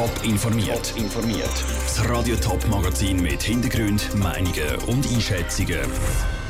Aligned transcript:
Top 0.00 0.24
informiert. 0.24 0.94
informiert. 0.96 1.64
Das 1.84 2.08
Radio 2.08 2.34
Top 2.36 2.66
Magazin 2.68 3.20
mit 3.20 3.42
Hintergrund, 3.42 4.14
Meinungen 4.14 4.76
und 4.86 5.06
Einschätzungen 5.06 5.80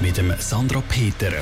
mit 0.00 0.16
dem 0.16 0.32
Sandra 0.38 0.80
Peter. 0.88 1.32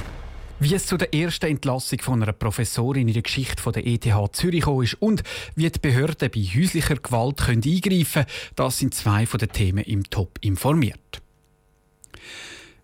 Wie 0.58 0.74
es 0.74 0.86
zu 0.86 0.96
der 0.96 1.12
ersten 1.12 1.50
Entlassung 1.50 1.98
von 2.00 2.22
einer 2.22 2.32
Professorin 2.32 3.08
in 3.08 3.12
der 3.12 3.22
Geschichte 3.22 3.70
der 3.72 3.86
ETH 3.86 4.08
Zürich 4.32 4.66
ist 4.66 4.94
und 5.02 5.22
wie 5.54 5.68
die 5.68 5.78
Behörden 5.78 6.30
bei 6.30 6.40
häuslicher 6.40 6.96
Gewalt 6.96 7.36
können 7.36 7.62
eingreifen 7.62 8.24
können, 8.24 8.26
das 8.56 8.78
sind 8.78 8.94
zwei 8.94 9.26
von 9.26 9.36
den 9.36 9.52
Themen 9.52 9.84
im 9.84 10.04
Top 10.04 10.38
informiert. 10.40 11.20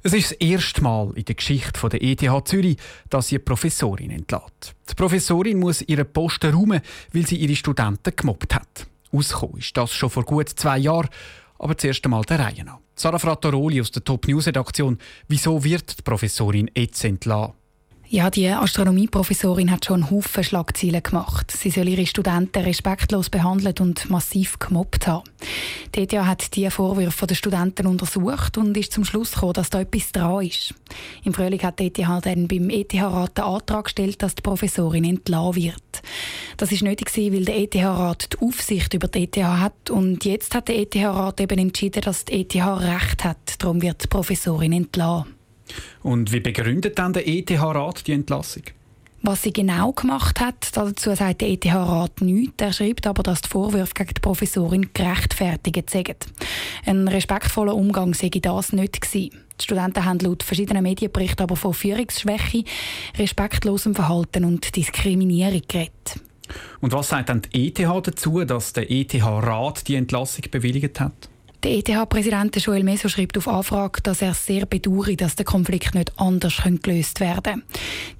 Es 0.02 0.12
ist 0.12 0.32
das 0.32 0.38
erste 0.38 0.82
Mal 0.82 1.12
in 1.14 1.24
der 1.24 1.34
Geschichte 1.34 1.88
der 1.88 2.02
ETH 2.02 2.46
Zürich, 2.46 2.76
dass 3.08 3.28
sie 3.28 3.36
eine 3.36 3.44
Professorin 3.44 4.10
entlässt. 4.10 4.74
Die 4.90 4.94
Professorin 4.94 5.58
muss 5.58 5.80
ihren 5.80 6.12
Posten 6.12 6.52
räumen, 6.52 6.82
weil 7.14 7.26
sie 7.26 7.36
ihre 7.36 7.56
Studenten 7.56 8.12
gemobbt 8.14 8.54
hat. 8.54 8.86
Ausgekommen 9.14 9.58
ist 9.58 9.76
das 9.76 9.92
schon 9.92 10.10
vor 10.10 10.24
gut 10.24 10.48
zwei 10.48 10.78
Jahren, 10.78 11.08
aber 11.58 11.78
zuerst 11.78 12.04
einmal 12.04 12.22
der 12.22 12.40
Reihe 12.40 12.64
nach. 12.64 12.78
Sarah 12.96 13.18
Frattaroli 13.18 13.80
aus 13.80 13.90
der 13.90 14.04
Top 14.04 14.26
News 14.28 14.46
Redaktion. 14.46 14.98
Wieso 15.28 15.62
wird 15.62 15.98
die 15.98 16.02
Professorin 16.02 16.70
jetzt 16.74 17.04
entlassen? 17.04 17.54
Ja, 18.06 18.30
die 18.30 18.48
Astronomieprofessorin 18.48 19.70
hat 19.70 19.86
schon 19.86 20.10
Haufen 20.10 20.44
Schlagzeilen 20.44 21.02
gemacht. 21.02 21.50
Sie 21.50 21.70
soll 21.70 21.88
ihre 21.88 22.06
Studenten 22.06 22.62
respektlos 22.62 23.30
behandelt 23.30 23.80
und 23.80 24.08
massiv 24.10 24.58
gemobbt 24.58 25.06
haben. 25.06 25.24
Die 25.94 26.02
ETH 26.02 26.12
hat 26.12 26.54
die 26.54 26.70
Vorwürfe 26.70 27.26
der 27.26 27.34
Studenten 27.34 27.86
untersucht 27.86 28.58
und 28.58 28.76
ist 28.76 28.92
zum 28.92 29.04
Schluss 29.04 29.32
gekommen, 29.32 29.54
dass 29.54 29.70
da 29.70 29.80
etwas 29.80 30.12
dran 30.12 30.44
ist. 30.44 30.74
Im 31.24 31.32
Frühling 31.34 31.62
hat 31.62 31.80
die 31.80 31.86
ETH 31.86 31.98
dann 31.98 32.46
beim 32.46 32.70
ETH-Rat 32.70 33.38
den 33.38 33.44
Antrag 33.44 33.84
gestellt, 33.84 34.22
dass 34.22 34.34
die 34.34 34.42
Professorin 34.42 35.04
entlassen 35.04 35.56
wird. 35.56 35.93
Das 36.56 36.72
ist 36.72 36.82
nötig 36.82 37.14
weil 37.16 37.44
der 37.44 37.56
ETH-Rat 37.56 38.34
die 38.34 38.46
Aufsicht 38.46 38.94
über 38.94 39.08
die 39.08 39.24
ETH 39.24 39.36
hat 39.42 39.90
und 39.90 40.24
jetzt 40.24 40.54
hat 40.54 40.68
der 40.68 40.78
ETH-Rat 40.78 41.40
eben 41.40 41.58
entschieden, 41.58 42.02
dass 42.02 42.24
die 42.24 42.40
ETH 42.40 42.54
Recht 42.54 43.24
hat. 43.24 43.54
Darum 43.58 43.82
wird 43.82 44.04
die 44.04 44.08
Professorin 44.08 44.72
entlassen. 44.72 45.34
Und 46.02 46.32
wie 46.32 46.40
begründet 46.40 46.98
dann 46.98 47.12
der 47.12 47.26
ETH-Rat 47.26 48.06
die 48.06 48.12
Entlassung? 48.12 48.62
Was 49.26 49.40
sie 49.40 49.54
genau 49.54 49.92
gemacht 49.92 50.38
hat, 50.38 50.76
dazu 50.76 51.14
sagt 51.14 51.40
der 51.40 51.48
ETH-Rat 51.48 52.20
nichts. 52.20 52.56
Er 52.58 52.74
schreibt 52.74 53.06
aber, 53.06 53.22
dass 53.22 53.40
die 53.40 53.48
Vorwürfe 53.48 53.94
gegen 53.94 54.12
die 54.14 54.20
Professorin 54.20 54.90
gerechtfertigt 54.92 55.88
sind. 55.88 56.26
Ein 56.84 57.08
respektvoller 57.08 57.74
Umgang 57.74 58.12
sei 58.12 58.28
das 58.28 58.74
nicht 58.74 59.00
gewesen. 59.00 59.30
Die 59.58 59.64
Studenten 59.64 60.04
haben 60.04 60.18
laut 60.18 60.42
verschiedenen 60.42 60.82
Medienberichten 60.82 61.42
aber 61.42 61.56
von 61.56 61.72
Führungsschwäche, 61.72 62.64
respektlosem 63.16 63.94
Verhalten 63.94 64.44
und 64.44 64.76
Diskriminierung 64.76 65.62
geredet. 65.68 66.20
Und 66.80 66.92
was 66.92 67.08
sagt 67.08 67.28
dann 67.28 67.42
die 67.42 67.68
ETH 67.68 67.78
dazu, 67.78 68.44
dass 68.44 68.72
der 68.72 68.90
ETH-Rat 68.90 69.88
die 69.88 69.96
Entlassung 69.96 70.44
bewilligt 70.50 71.00
hat? 71.00 71.28
Der 71.64 71.72
ETH-Präsident 71.78 72.54
Joel 72.56 72.84
Meso 72.84 73.08
schreibt 73.08 73.38
auf 73.38 73.48
Anfrage, 73.48 74.02
dass 74.02 74.20
er 74.20 74.34
sehr 74.34 74.66
bedauert, 74.66 75.22
dass 75.22 75.34
der 75.34 75.46
Konflikt 75.46 75.94
nicht 75.94 76.12
anders 76.18 76.62
gelöst 76.62 77.20
werden 77.20 77.42
kann. 77.42 77.62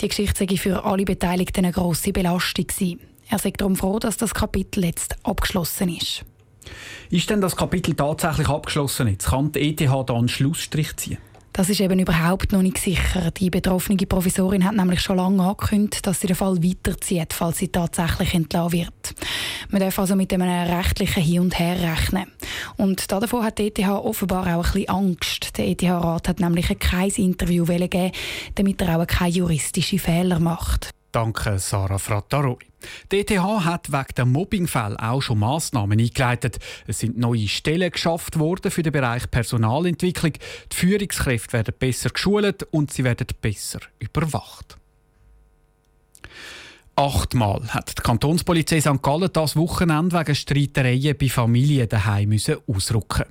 Die 0.00 0.08
Geschichte 0.08 0.46
sei 0.48 0.56
für 0.56 0.84
alle 0.84 1.04
Beteiligten 1.04 1.64
eine 1.64 1.72
grosse 1.72 2.12
Belastung 2.12 2.66
gewesen. 2.66 3.00
Er 3.28 3.38
sagt 3.38 3.60
darum 3.60 3.76
froh, 3.76 3.98
dass 3.98 4.16
das 4.16 4.32
Kapitel 4.32 4.84
jetzt 4.84 5.16
abgeschlossen 5.24 5.94
ist. 5.94 6.24
Ist 7.10 7.28
denn 7.28 7.42
das 7.42 7.54
Kapitel 7.54 7.94
tatsächlich 7.94 8.48
abgeschlossen? 8.48 9.08
Jetzt 9.08 9.26
kann 9.26 9.52
die 9.52 9.70
ETH 9.70 9.80
da 9.80 10.14
einen 10.14 10.28
Schlussstrich 10.28 10.96
ziehen? 10.96 11.18
Das 11.56 11.68
ist 11.68 11.80
eben 11.80 12.00
überhaupt 12.00 12.50
noch 12.50 12.62
nicht 12.62 12.78
sicher. 12.78 13.30
Die 13.30 13.48
betroffene 13.48 14.06
Professorin 14.06 14.64
hat 14.64 14.74
nämlich 14.74 15.00
schon 15.00 15.18
lange 15.18 15.40
angekündigt, 15.40 16.04
dass 16.04 16.20
sie 16.20 16.26
den 16.26 16.34
Fall 16.34 16.60
weiterzieht, 16.60 17.32
falls 17.32 17.58
sie 17.58 17.68
tatsächlich 17.68 18.34
entlassen 18.34 18.72
wird. 18.72 19.14
Man 19.70 19.80
darf 19.80 19.96
also 20.00 20.16
mit 20.16 20.32
einem 20.32 20.48
rechtlichen 20.50 21.22
Hin 21.22 21.40
und 21.42 21.56
Her 21.56 21.80
rechnen. 21.80 22.26
Und 22.76 23.12
davon 23.12 23.44
hat 23.44 23.58
die 23.58 23.68
ETH 23.68 23.88
offenbar 23.88 24.48
auch 24.56 24.66
ein 24.66 24.72
bisschen 24.72 24.88
Angst. 24.88 25.56
Der 25.56 25.68
ETH-Rat 25.68 26.28
hat 26.28 26.40
nämlich 26.40 26.76
kein 26.80 27.10
Interview 27.10 27.64
gegeben, 27.64 28.10
damit 28.56 28.82
er 28.82 29.00
auch 29.00 29.06
keine 29.06 29.30
juristischen 29.30 30.00
Fehler 30.00 30.40
macht. 30.40 30.90
Danke, 31.14 31.60
Sarah 31.60 31.98
Frattaroli. 31.98 32.66
Die 33.12 33.20
ETH 33.20 33.30
hat 33.38 33.92
wegen 33.92 34.14
der 34.16 34.24
Mobbingfälle 34.24 34.98
auch 34.98 35.20
schon 35.20 35.38
Massnahmen 35.38 36.00
eingeleitet. 36.00 36.58
Es 36.88 36.98
sind 36.98 37.16
neue 37.16 37.46
Stellen 37.46 37.92
geschafft 37.92 38.36
worden 38.36 38.72
für 38.72 38.82
den 38.82 38.92
Bereich 38.92 39.30
Personalentwicklung. 39.30 40.32
Die 40.72 40.76
Führungskräfte 40.76 41.52
werden 41.52 41.72
besser 41.78 42.10
geschult 42.10 42.64
und 42.72 42.92
sie 42.92 43.04
werden 43.04 43.28
besser 43.40 43.78
überwacht. 44.00 44.76
Achtmal 46.96 47.62
hat 47.68 47.96
die 47.96 48.02
Kantonspolizei 48.02 48.80
St. 48.80 49.00
Gallen 49.00 49.30
das 49.32 49.54
Wochenende 49.54 50.18
wegen 50.18 50.34
Streitereien 50.34 51.16
bei 51.16 51.28
Familien 51.28 51.88
daheim 51.88 52.36
ausrücken. 52.66 53.26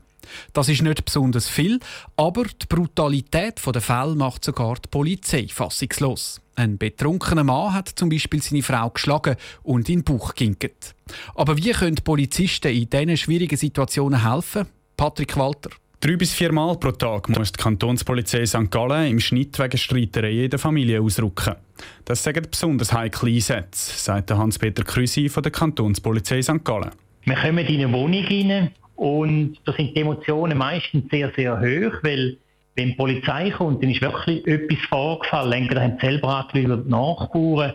Das 0.54 0.70
ist 0.70 0.82
nicht 0.82 1.06
besonders 1.06 1.50
viel, 1.50 1.80
aber 2.16 2.44
die 2.44 2.68
Brutalität 2.68 3.62
der 3.66 3.82
Fälle 3.82 4.16
macht 4.16 4.46
sogar 4.46 4.76
die 4.76 4.90
Polizei 4.90 5.48
fassungslos. 5.48 6.42
Ein 6.56 6.78
betrunkener 6.78 7.44
Mann 7.44 7.74
hat 7.74 7.90
zum 7.90 8.10
Beispiel 8.10 8.42
seine 8.42 8.62
Frau 8.62 8.90
geschlagen 8.90 9.36
und 9.64 9.90
in 9.90 10.00
den 10.00 10.04
Bauch 10.04 10.36
ginket. 10.36 10.94
Aber 11.36 11.58
wie 11.58 11.72
können 11.72 11.96
Polizisten 12.04 12.72
in 12.72 12.90
diesen 12.90 13.18
schwierigen 13.18 13.58
Situationen 13.58 14.24
helfen? 14.24 14.68
Patrick 14.96 15.36
Walter. 15.36 15.72
Drei 16.00 16.18
bis 16.18 16.34
vier 16.34 16.52
Mal 16.52 16.76
pro 16.76 16.92
Tag 16.92 17.30
muss 17.30 17.54
die 17.54 17.64
Kantonspolizei 17.64 18.46
St. 18.46 18.70
Gallen 18.70 19.10
im 19.10 19.20
Schnitt 19.22 19.58
wegen 19.58 19.78
Streitereien 19.78 20.44
in 20.44 20.50
der 20.50 20.60
Familie 20.60 21.02
ausrücken. 21.02 21.56
Das 22.04 22.22
sagen 22.22 22.46
besonders 22.52 22.92
heikle 22.92 23.32
Einsätze, 23.32 23.98
sagt 23.98 24.30
Hans-Peter 24.30 24.84
Krüsi 24.84 25.30
von 25.30 25.44
der 25.44 25.54
Kantonspolizei 25.54 26.42
St. 26.42 26.64
Gallen. 26.64 26.92
Wir 27.24 27.36
kommen 27.36 27.66
in 27.66 27.86
eine 27.86 27.94
Wohnung 27.94 28.26
rein 28.26 28.72
und 28.96 29.58
da 29.66 29.74
sind 29.74 29.96
die 29.96 30.02
Emotionen 30.02 30.58
meistens 30.58 31.10
sehr, 31.10 31.32
sehr 31.36 31.60
hoch, 31.60 32.04
weil 32.04 32.38
wenn 32.76 32.90
die 32.90 32.96
Polizei 32.96 33.52
kommt, 33.52 33.84
dann 33.84 33.92
ist 33.92 34.02
wirklich 34.02 34.46
etwas 34.48 34.80
vorgefallen. 34.90 35.54
Entweder 35.54 35.82
haben 35.82 35.98
sie 36.00 36.08
selber 36.08 36.38
angerufen 36.38 36.90
Nachbarn. 36.90 37.74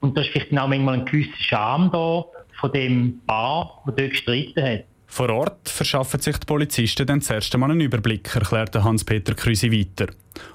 Und 0.00 0.16
da 0.16 0.20
ist 0.20 0.30
vielleicht 0.30 0.56
auch 0.56 0.68
manchmal 0.68 0.94
ein 0.94 1.04
gewisser 1.04 1.32
Scham 1.38 1.90
da 1.90 2.24
von 2.60 2.72
dem 2.72 3.20
Paar, 3.26 3.82
der 3.86 3.94
dort 3.94 4.10
gestritten 4.10 4.62
hat. 4.62 4.84
Vor 5.08 5.30
Ort 5.30 5.68
verschaffen 5.68 6.20
sich 6.20 6.36
die 6.36 6.46
Polizisten 6.46 7.06
dann 7.06 7.20
zuerst 7.20 7.54
einmal 7.54 7.70
einen 7.70 7.80
Überblick, 7.80 8.34
erklärte 8.34 8.82
Hans-Peter 8.82 9.34
Krüsi 9.34 9.72
weiter. 9.72 10.12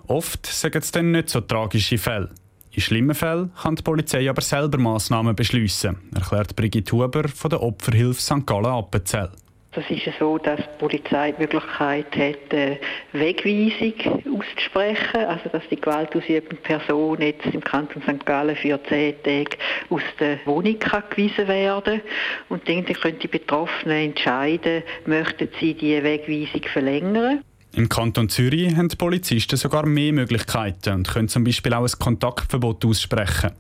Oft 0.08 0.46
sagen 0.46 0.80
es 0.80 0.92
dann 0.92 1.12
nicht 1.12 1.30
so 1.30 1.42
tragische 1.42 1.98
Fälle. 1.98 2.30
In 2.74 2.82
schlimmen 2.82 3.16
Fällen 3.16 3.52
kann 3.62 3.76
die 3.76 3.84
Polizei 3.84 4.30
aber 4.30 4.42
selber 4.42 4.78
Massnahmen 4.78 5.36
beschließen, 5.36 5.98
erklärt 6.16 6.56
Brigitte 6.56 6.92
Huber 6.94 7.28
von 7.28 7.50
der 7.50 7.62
Opferhilfe 7.62 8.22
St. 8.22 8.46
Gallen 8.46 8.66
Appenzell. 8.66 9.32
Das 9.74 9.90
ist 9.90 10.02
so, 10.20 10.38
dass 10.38 10.60
die 10.60 10.80
Polizei 10.80 11.32
die 11.32 11.44
Möglichkeit 11.44 12.14
hat, 12.18 12.54
eine 12.54 12.78
Wegweisung 13.14 13.94
auszusprechen, 14.38 15.26
also 15.26 15.48
dass 15.50 15.64
die 15.72 15.80
gewaltausübende 15.80 16.58
Person 16.58 17.22
jetzt 17.22 17.46
im 17.46 17.62
Kanton 17.62 18.02
St. 18.02 18.26
Gallen 18.26 18.58
für 18.58 18.84
zehn 18.90 19.16
Tage 19.24 19.58
aus 19.90 20.02
der 20.20 20.40
Wohnung 20.46 20.78
kann 20.78 21.04
gewiesen 21.10 21.48
werden 21.48 22.02
und 22.50 22.68
dann 22.68 22.84
können 22.84 23.20
die 23.20 23.30
Betroffenen 23.30 24.10
entscheiden, 24.10 24.84
möchten 25.06 25.48
sie 25.58 25.74
die 25.74 26.04
Wegweisung 26.04 26.68
verlängern. 26.74 27.42
Im 27.74 27.88
Kanton 27.88 28.28
Zürich 28.28 28.76
haben 28.76 28.90
die 28.90 28.98
Polizisten 28.98 29.56
sogar 29.56 29.86
mehr 29.86 30.12
Möglichkeiten 30.12 30.96
und 30.96 31.08
können 31.08 31.30
zum 31.30 31.46
Beispiel 31.46 31.74
auch 31.74 31.86
ein 31.86 31.98
Kontaktverbot 31.98 32.84
aussprechen. 32.84 33.52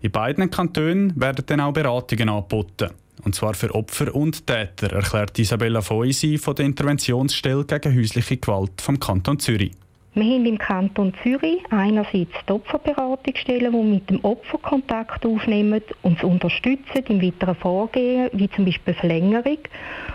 In 0.00 0.12
beiden 0.12 0.48
Kantonen 0.48 1.20
werden 1.20 1.44
dann 1.44 1.60
auch 1.60 1.72
Beratungen 1.72 2.28
angeboten. 2.28 2.90
Und 3.26 3.34
zwar 3.34 3.54
für 3.54 3.74
Opfer 3.74 4.14
und 4.14 4.46
Täter, 4.46 4.92
erklärt 4.92 5.36
Isabella 5.36 5.80
Foisi 5.80 6.38
von 6.38 6.54
der 6.54 6.64
Interventionsstelle 6.64 7.64
gegen 7.64 7.98
häusliche 7.98 8.36
Gewalt 8.36 8.80
vom 8.80 9.00
Kanton 9.00 9.40
Zürich. 9.40 9.72
Wir 10.14 10.22
haben 10.22 10.46
im 10.46 10.58
Kanton 10.58 11.12
Zürich 11.24 11.58
einerseits 11.70 12.30
die 12.48 12.52
Opferberatungsstellen, 12.52 13.72
die 13.72 13.82
mit 13.82 14.10
dem 14.10 14.24
Opfer 14.24 14.58
Kontakt 14.58 15.26
aufnehmen 15.26 15.82
und 16.02 16.18
es 16.18 16.22
unterstützen 16.22 17.02
im 17.08 17.20
weiteren 17.20 17.56
Vorgehen, 17.56 18.30
wie 18.32 18.48
zum 18.48 18.64
Beispiel 18.64 18.94
Verlängerung. 18.94 19.58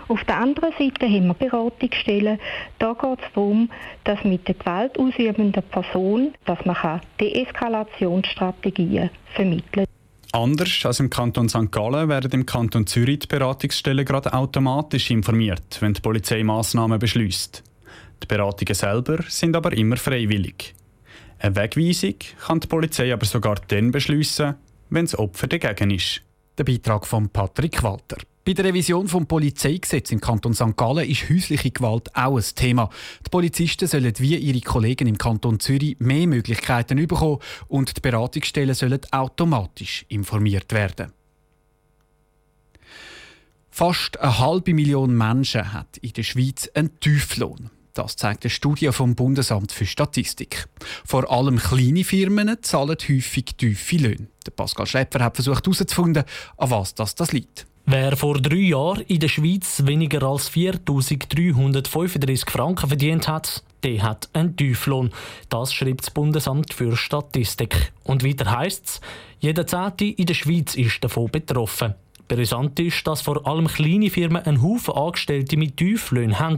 Auf 0.07 0.23
der 0.23 0.38
anderen 0.38 0.72
Seite 0.79 1.05
haben 1.05 1.28
wir 1.28 1.34
Beratungsstellen. 1.34 2.40
Da 2.79 2.93
geht 2.93 3.19
es 3.19 3.34
darum, 3.34 3.69
dass 4.05 4.23
mit 4.23 4.47
der 4.47 4.55
gewaltausübenden 4.55 5.64
Person, 5.64 6.34
dass 6.46 6.64
man 6.64 7.02
Deeskalationsstrategien 7.19 9.09
vermitteln 9.34 9.85
kann. 9.85 10.01
Anders 10.33 10.85
als 10.85 11.01
im 11.01 11.09
Kanton 11.09 11.49
St. 11.49 11.72
Gallen 11.72 12.07
werden 12.07 12.31
im 12.31 12.45
Kanton 12.45 12.87
Zürich 12.87 13.19
die 13.19 13.28
Beratungsstellen 13.28 14.05
gerade 14.05 14.33
automatisch 14.33 15.11
informiert, 15.11 15.78
wenn 15.81 15.93
die 15.93 15.99
Polizei 15.99 16.41
Massnahmen 16.43 16.99
beschließt. 16.99 17.61
Die 18.23 18.28
Beratungen 18.28 18.73
selber 18.73 19.23
sind 19.28 19.57
aber 19.57 19.73
immer 19.73 19.97
freiwillig. 19.97 20.73
Eine 21.39 21.55
Wegweisung 21.57 22.16
kann 22.45 22.61
die 22.61 22.67
Polizei 22.67 23.11
aber 23.11 23.25
sogar 23.25 23.55
dann 23.67 23.91
beschließen, 23.91 24.55
wenn 24.89 25.05
das 25.05 25.19
Opfer 25.19 25.47
dagegen 25.47 25.91
ist. 25.91 26.22
Der 26.57 26.63
Beitrag 26.63 27.05
von 27.05 27.28
Patrick 27.28 27.83
Walter. 27.83 28.17
Bei 28.43 28.53
der 28.53 28.66
Revision 28.66 29.05
des 29.05 29.26
Polizeigesetzes 29.28 30.14
im 30.14 30.20
Kanton 30.20 30.55
St. 30.55 30.76
Gallen 30.76 31.08
ist 31.08 31.29
häusliche 31.29 31.70
Gewalt 31.70 32.09
auch 32.16 32.38
ein 32.38 32.43
Thema. 32.55 32.90
Die 33.23 33.29
Polizisten 33.29 33.88
sollen 33.88 34.14
wie 34.17 34.35
ihre 34.35 34.61
Kollegen 34.61 35.08
im 35.08 35.20
Kanton 35.20 35.59
Zürich 35.59 35.99
mehr 35.99 36.26
Möglichkeiten 36.26 36.97
bekommen 37.05 37.38
und 37.67 37.96
die 37.96 38.02
Beratungsstellen 38.02 38.73
sollen 38.73 38.99
automatisch 39.11 40.05
informiert 40.08 40.73
werden. 40.73 41.11
Fast 43.70 44.20
eine 44.20 44.40
halbe 44.40 44.73
Million 44.73 45.16
Menschen 45.16 45.72
hat 45.72 45.97
in 45.97 46.14
der 46.14 46.23
Schweiz 46.23 46.67
einen 46.73 46.99
Tieflohn. 46.99 47.70
Das 47.93 48.16
zeigt 48.16 48.43
eine 48.43 48.49
Studie 48.49 48.91
vom 48.91 49.14
Bundesamt 49.14 49.72
für 49.72 49.85
Statistik. 49.85 50.67
Vor 51.05 51.29
allem 51.32 51.59
kleine 51.59 52.03
Firmen 52.03 52.58
zahlen 52.64 52.97
häufig 53.08 53.46
tiefe 53.58 53.97
Löhne. 53.97 54.28
Pascal 54.55 54.88
Schläpfer 54.88 55.23
hat 55.23 55.35
versucht 55.35 55.67
herauszufinden, 55.67 56.23
an 56.58 56.72
was 56.72 56.96
das, 56.96 57.14
das 57.14 57.34
liegt. 57.34 57.67
Wer 57.85 58.16
vor 58.16 58.39
drei 58.39 58.55
Jahren 58.57 59.01
in 59.07 59.19
der 59.19 59.28
Schweiz 59.28 59.83
weniger 59.85 60.23
als 60.23 60.51
4.335 60.51 62.49
Franken 62.49 62.87
verdient 62.87 63.28
hat, 63.28 63.63
der 63.83 64.03
hat 64.03 64.29
einen 64.33 64.55
Tieflohn. 64.55 65.11
Das 65.49 65.73
schreibt 65.73 66.01
das 66.01 66.11
Bundesamt 66.11 66.73
für 66.73 66.95
Statistik. 66.95 67.91
Und 68.03 68.23
weiter 68.23 68.51
heisst 68.51 68.85
es, 68.85 69.01
jeder 69.39 69.66
Zehnte 69.66 70.05
in 70.05 70.28
der 70.28 70.35
Schweiz 70.35 70.75
ist 70.75 71.03
davon 71.03 71.31
betroffen. 71.31 71.95
Brisant 72.28 72.79
ist, 72.79 73.05
dass 73.07 73.22
vor 73.22 73.45
allem 73.45 73.67
kleine 73.67 74.09
Firmen 74.09 74.43
einen 74.43 74.61
Haufen 74.61 74.93
Angestellte 74.93 75.57
mit 75.57 75.75
Tieflöhnen 75.78 76.39
haben. 76.39 76.57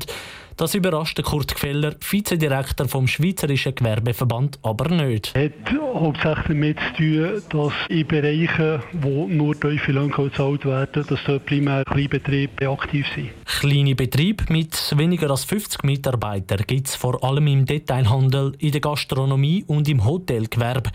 Das 0.57 0.75
überrascht 0.75 1.21
Kurt 1.23 1.55
Gfeller, 1.55 1.95
Vizedirektor 1.99 2.87
vom 2.87 3.07
Schweizerischen 3.07 3.73
Gewerbeverband, 3.73 4.59
aber 4.61 4.89
nicht. 4.89 5.31
Es 5.33 5.51
hat 5.51 5.53
hauptsächlich 5.95 6.47
damit 6.47 6.77
zu 6.95 7.41
tun, 7.41 7.41
dass 7.49 7.73
in 7.89 8.07
Bereichen, 8.07 8.83
wo 8.93 9.27
nur 9.27 9.59
tiefe 9.59 9.91
Löhne 9.91 10.11
gezahlt 10.11 10.65
werden, 10.65 11.05
dass 11.07 11.19
dort 11.25 11.45
primär 11.45 11.83
Kleinbetriebe 11.85 12.69
aktiv 12.69 13.05
sind. 13.15 13.31
Kleine 13.45 13.95
Betriebe 13.95 14.45
mit 14.49 14.75
weniger 14.97 15.31
als 15.31 15.43
50 15.45 15.83
Mitarbeitern 15.83 16.63
gibt 16.67 16.87
es 16.87 16.95
vor 16.95 17.23
allem 17.23 17.47
im 17.47 17.65
Detailhandel, 17.65 18.53
in 18.59 18.71
der 18.71 18.81
Gastronomie 18.81 19.63
und 19.67 19.89
im 19.89 20.05
Hotelgewerbe. 20.05 20.91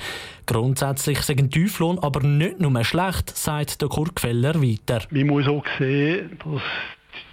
Grundsätzlich 0.47 1.21
sind 1.23 1.53
Tieflohn 1.53 1.99
aber 1.99 2.23
nicht 2.23 2.61
nur 2.61 2.85
schlecht, 2.85 3.37
sagt 3.37 3.81
der 3.83 3.89
Kurt 3.89 4.15
Gfeller 4.15 4.63
weiter. 4.63 5.03
Man 5.11 5.27
muss 5.27 5.49
auch 5.49 5.65
sehen, 5.79 6.39
dass 6.45 6.63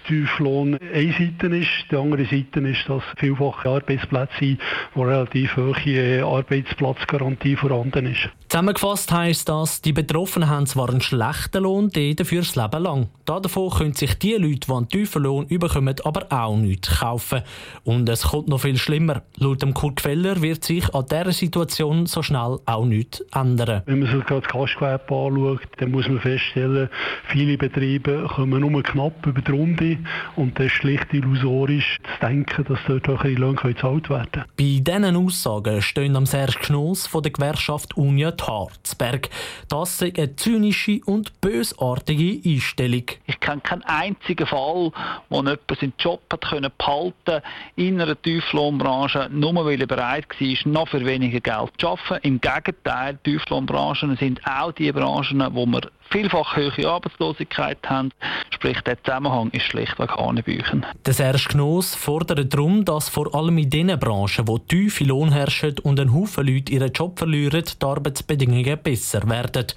Tieflohn 0.08 0.78
eine 0.94 1.12
Seite 1.14 1.48
ist. 1.48 1.92
Die 1.92 1.96
andere 1.96 2.26
Seite 2.26 2.60
ist, 2.62 2.88
dass 2.88 3.04
vielfach 3.18 3.66
Arbeitsplätze 3.66 4.34
sind, 4.40 4.62
wo 4.94 5.04
relativ 5.04 5.56
hohe 5.58 6.24
Arbeitsplatzgarantie 6.24 7.56
vorhanden 7.56 8.08
ist. 8.08 8.30
Zusammengefasst 8.48 9.12
heisst 9.12 9.50
das, 9.50 9.82
die 9.82 9.92
Betroffenen 9.92 10.50
haben 10.50 10.66
zwar 10.66 10.90
einen 10.90 11.02
schlechten 11.02 11.64
Lohn, 11.64 11.90
dafür 11.90 12.42
das 12.42 12.56
Leben 12.56 12.84
lang. 12.84 13.10
Davon 13.26 13.70
können 13.72 13.94
sich 13.94 14.18
die 14.20 14.36
Leute, 14.36 14.68
die 14.68 14.72
einen 14.72 14.88
tiefen 14.88 15.24
Lohn 15.24 15.48
bekommen, 15.48 15.96
aber 16.04 16.28
auch 16.32 16.56
nichts 16.56 17.00
kaufen. 17.00 17.42
Und 17.84 18.08
es 18.08 18.24
kommt 18.24 18.48
noch 18.48 18.62
viel 18.62 18.78
schlimmer. 18.78 19.24
Laut 19.38 19.62
dem 19.62 19.74
Kurt 19.74 19.98
Queller 19.98 20.42
wird 20.42 20.64
sich 20.64 20.94
an 20.94 21.06
dieser 21.10 21.32
Situation 21.32 22.06
so 22.06 22.22
schnell 22.22 22.60
auch 22.66 22.86
nichts 22.86 23.22
ändern. 23.34 23.82
Wenn 23.88 24.00
man 24.00 24.12
sich 24.12 24.24
das 24.26 24.44
Gastgewerbe 24.44 25.14
anschaut, 25.14 25.68
dann 25.78 25.92
muss 25.92 26.08
man 26.08 26.20
feststellen, 26.20 26.90
viele 27.28 27.58
Betriebe 27.58 28.28
kommen 28.36 28.62
nur 28.62 28.84
knapp 28.84 29.26
über 29.26 29.42
die 29.42 29.52
Runde 29.52 29.95
und 30.36 30.58
das 30.60 30.68
ist 30.68 30.74
schlicht 30.74 31.14
illusorisch 31.14 32.00
zu 32.04 32.26
denken, 32.26 32.66
dass 32.66 32.80
dort 32.88 33.08
höhere 33.08 33.30
Löhne 33.30 33.56
gezahlt 33.56 34.10
werden 34.10 34.32
können. 34.32 34.46
Bei 34.58 34.80
diesen 34.82 35.16
Aussagen 35.16 35.82
stehen 35.82 36.16
am 36.16 36.26
Serge 36.26 36.60
Knoss 36.60 37.08
von 37.08 37.24
der 37.24 37.32
Gewerkschaft 37.32 37.98
Unia 37.98 38.34
Harzberg. 38.42 39.30
Das 39.70 40.02
ist 40.02 40.18
eine 40.18 40.36
zynische 40.36 41.00
und 41.06 41.40
bösartige 41.42 42.42
Einstellung. 42.48 43.04
Ich 43.26 43.40
kenne 43.40 43.62
keinen 43.62 43.84
einzigen 43.84 44.48
Fall, 44.48 44.92
wo 45.30 45.38
jemand 45.38 45.60
seinen 45.80 45.94
Job 46.00 46.22
hat 46.32 46.46
können 46.46 46.72
behalten 46.78 47.42
in 47.76 48.00
einer 48.00 48.22
Tieflohnbranche, 48.22 49.30
nur 49.32 49.66
weil 49.66 49.82
er 49.82 49.88
bereit 49.88 50.28
war, 50.40 50.72
noch 50.72 50.88
für 50.88 51.06
weniger 51.06 51.40
Geld 51.40 51.72
zu 51.78 51.90
arbeiten. 51.90 52.28
Im 52.28 52.42
Gegenteil, 52.42 53.18
Tieflohnbranchen 53.24 54.16
sind 54.18 54.42
auch 54.46 54.72
die 54.72 54.92
Branchen, 54.92 55.44
wo 55.52 55.66
man 55.66 55.82
vielfach 56.10 56.56
hohe 56.56 56.88
Arbeitslosigkeit 56.88 57.78
haben. 57.88 58.12
Sprich, 58.52 58.80
der 58.82 59.02
Zusammenhang 59.04 59.50
ist 59.52 59.66
schlichtweg 59.86 60.12
hanebüchen. 60.12 60.86
Der 61.06 61.14
Serge 61.14 61.50
Knoss 61.50 61.96
fordert 61.96 62.54
darum, 62.54 62.86
dass 62.86 63.10
vor 63.10 63.34
allem 63.36 63.58
in 63.58 63.70
den 63.70 64.00
Branchen, 64.00 64.48
wo 64.48 64.58
tiefe 64.58 65.04
Lohn 65.04 65.32
herrschen 65.32 65.80
und 65.80 66.00
ein 66.00 66.14
Haufen 66.14 66.48
Leute 66.48 66.72
ihren 66.74 66.92
Job 66.92 67.20
verlieren, 67.20 67.64
die 67.64 67.86
Arbeitsbedingungen 67.86 68.80
besser 68.82 69.28
werden. 69.30 69.68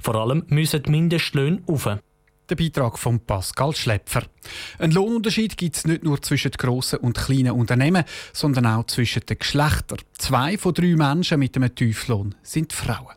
Vor 0.00 0.14
allem 0.16 0.44
müssen 0.48 0.82
die 0.82 0.90
Mindestlöhne 0.90 1.62
auf. 1.66 1.88
Der 2.48 2.54
Beitrag 2.54 2.96
von 2.96 3.18
Pascal 3.18 3.74
Schläpfer. 3.74 4.22
Ein 4.78 4.92
Lohnunterschied 4.92 5.56
gibt 5.56 5.76
es 5.76 5.84
nicht 5.84 6.04
nur 6.04 6.22
zwischen 6.22 6.52
grossen 6.52 7.00
und 7.00 7.18
kleinen 7.18 7.50
Unternehmen, 7.50 8.04
sondern 8.32 8.66
auch 8.66 8.86
zwischen 8.86 9.26
den 9.26 9.38
Geschlechtern. 9.40 9.98
Zwei 10.16 10.56
von 10.56 10.72
drei 10.72 10.94
Menschen 10.94 11.40
mit 11.40 11.56
einem 11.56 11.74
Tieflohn 11.74 12.36
sind 12.42 12.72
Frauen. 12.72 13.16